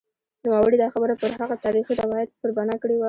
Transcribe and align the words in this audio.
نوموړي 0.43 0.77
دا 0.79 0.87
خبره 0.93 1.13
پر 1.21 1.31
هغه 1.41 1.55
تاریخي 1.65 1.93
روایت 2.01 2.29
پر 2.41 2.49
بنا 2.57 2.75
کړې 2.81 2.95
وه. 2.95 2.99